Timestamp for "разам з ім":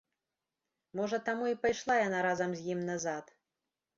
2.29-2.83